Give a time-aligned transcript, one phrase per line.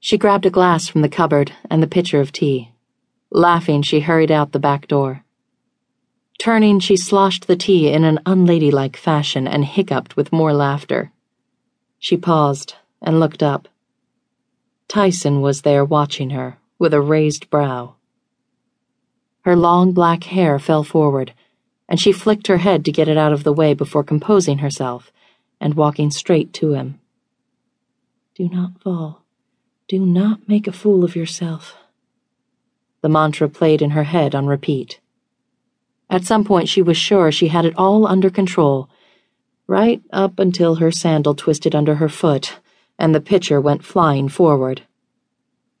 [0.00, 2.72] She grabbed a glass from the cupboard and the pitcher of tea.
[3.30, 5.24] Laughing, she hurried out the back door.
[6.38, 11.10] Turning, she sloshed the tea in an unladylike fashion and hiccuped with more laughter.
[11.98, 13.68] She paused and looked up.
[14.86, 17.96] Tyson was there watching her, with a raised brow.
[19.42, 21.32] Her long black hair fell forward,
[21.88, 25.10] and she flicked her head to get it out of the way before composing herself
[25.60, 27.00] and walking straight to him.
[28.36, 29.17] Do not fall.
[29.88, 31.76] Do not make a fool of yourself.
[33.00, 35.00] The mantra played in her head on repeat.
[36.10, 38.88] At some point, she was sure she had it all under control,
[39.66, 42.58] right up until her sandal twisted under her foot
[42.98, 44.82] and the pitcher went flying forward.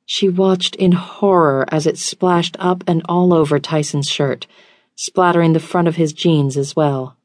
[0.06, 4.46] She watched in horror as it splashed up and all over Tyson's shirt,
[4.94, 7.16] splattering the front of his jeans as well.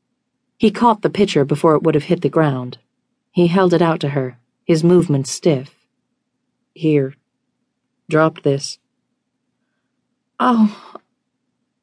[0.57, 2.77] He caught the pitcher before it would have hit the ground.
[3.31, 5.72] He held it out to her, his movements stiff.
[6.73, 7.15] Here.
[8.09, 8.79] Drop this.
[10.39, 10.99] Oh.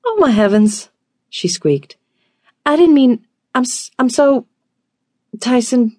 [0.04, 0.90] Oh, my heavens,
[1.28, 1.96] she squeaked.
[2.66, 3.26] I didn't mean.
[3.54, 3.64] I'm,
[3.98, 4.46] I'm so.
[5.38, 5.96] Tyson.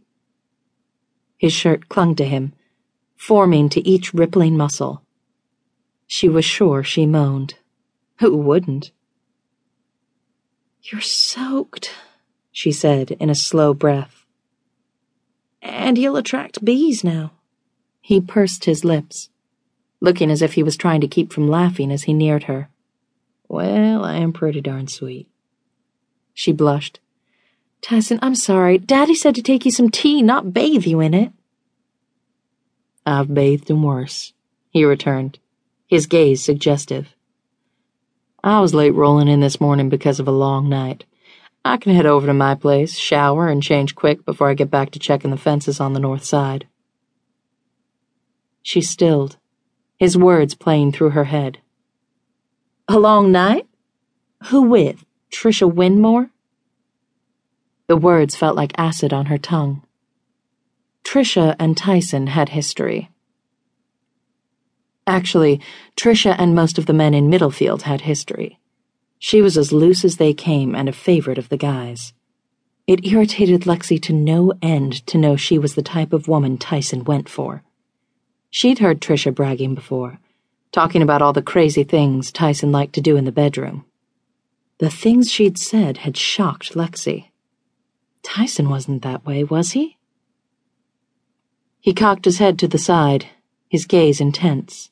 [1.38, 2.54] His shirt clung to him,
[3.16, 5.02] forming to each rippling muscle.
[6.06, 7.56] She was sure she moaned.
[8.20, 8.92] Who wouldn't?
[10.84, 11.92] You're soaked,
[12.52, 14.26] she said in a slow breath.
[15.62, 17.32] And you'll attract bees now.
[18.02, 19.30] He pursed his lips,
[20.00, 22.70] looking as if he was trying to keep from laughing as he neared her.
[23.48, 25.28] Well, I am pretty darn sweet.
[26.34, 27.00] She blushed.
[27.82, 28.78] Tyson, I'm sorry.
[28.78, 31.32] Daddy said to take you some tea, not bathe you in it.
[33.06, 34.34] I've bathed in worse,
[34.70, 35.40] he returned,
[35.88, 37.16] his gaze suggestive.
[38.44, 41.06] I was late rolling in this morning because of a long night.
[41.64, 44.92] I can head over to my place, shower, and change quick before I get back
[44.92, 46.68] to checking the fences on the north side.
[48.62, 49.38] She stilled,
[49.98, 51.60] his words playing through her head.
[52.88, 53.68] A long night?
[54.46, 55.06] Who with?
[55.32, 56.30] Trisha Winmore?
[57.88, 59.84] The words felt like acid on her tongue.
[61.04, 63.10] Trisha and Tyson had history.
[65.06, 65.60] Actually,
[65.96, 68.60] Trisha and most of the men in Middlefield had history.
[69.20, 72.14] She was as loose as they came and a favorite of the guys.
[72.88, 77.04] It irritated Lexie to no end to know she was the type of woman Tyson
[77.04, 77.64] went for.
[78.52, 80.20] She'd heard Trisha bragging before,
[80.74, 83.86] talking about all the crazy things Tyson liked to do in the bedroom.
[84.80, 87.30] The things she'd said had shocked Lexie.
[88.24, 89.98] Tyson wasn't that way, was he?
[91.80, 93.28] He cocked his head to the side,
[93.70, 94.92] his gaze intense.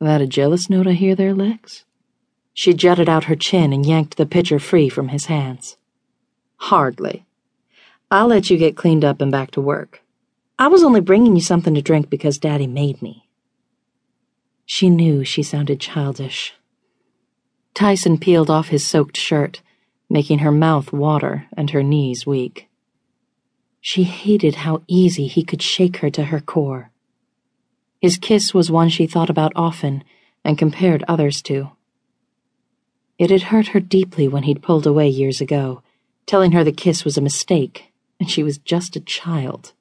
[0.00, 1.84] That a jealous note I hear there, Lex?
[2.52, 5.76] She jutted out her chin and yanked the pitcher free from his hands.
[6.56, 7.24] Hardly.
[8.10, 10.03] I'll let you get cleaned up and back to work.
[10.64, 13.28] I was only bringing you something to drink because Daddy made me.
[14.64, 16.54] She knew she sounded childish.
[17.74, 19.60] Tyson peeled off his soaked shirt,
[20.08, 22.70] making her mouth water and her knees weak.
[23.82, 26.90] She hated how easy he could shake her to her core.
[28.00, 30.02] His kiss was one she thought about often
[30.46, 31.72] and compared others to.
[33.18, 35.82] It had hurt her deeply when he'd pulled away years ago,
[36.24, 39.74] telling her the kiss was a mistake, and she was just a child.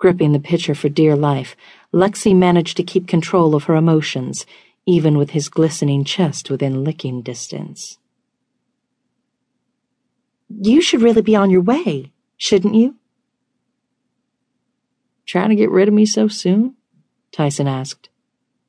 [0.00, 1.54] Gripping the pitcher for dear life,
[1.92, 4.46] Lexie managed to keep control of her emotions,
[4.86, 7.98] even with his glistening chest within licking distance.
[10.48, 12.96] You should really be on your way, shouldn't you?
[15.26, 16.76] Trying to get rid of me so soon?
[17.30, 18.08] Tyson asked.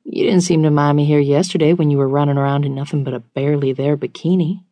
[0.04, 3.04] You didn't seem to mind me here yesterday when you were running around in nothing
[3.04, 4.64] but a barely there bikini.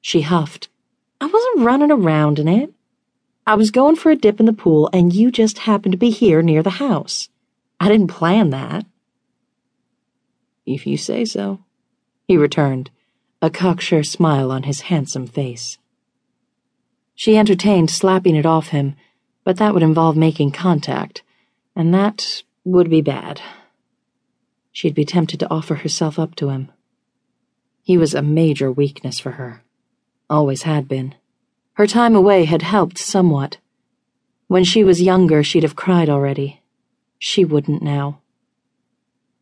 [0.00, 0.68] She huffed.
[1.20, 2.72] I wasn't running around in it.
[3.46, 6.10] I was going for a dip in the pool, and you just happened to be
[6.10, 7.28] here near the house.
[7.78, 8.86] I didn't plan that.
[10.64, 11.60] If you say so,
[12.26, 12.90] he returned,
[13.42, 15.76] a cocksure smile on his handsome face.
[17.14, 18.96] She entertained slapping it off him,
[19.44, 21.22] but that would involve making contact,
[21.76, 23.42] and that would be bad.
[24.72, 26.72] She'd be tempted to offer herself up to him.
[27.82, 29.62] He was a major weakness for her.
[30.30, 31.14] Always had been.
[31.74, 33.58] Her time away had helped somewhat.
[34.46, 36.60] When she was younger, she'd have cried already.
[37.18, 38.20] She wouldn't now.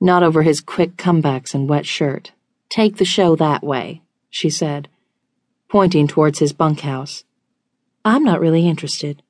[0.00, 2.32] Not over his quick comebacks and wet shirt.
[2.70, 4.00] Take the show that way,
[4.31, 4.88] she said,
[5.69, 7.25] pointing towards his bunkhouse.
[8.02, 9.23] I'm not really interested.